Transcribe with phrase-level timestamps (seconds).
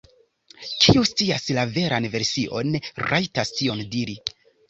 [0.85, 2.79] Kiu scias la veran version,
[3.11, 4.19] rajtas tion diri.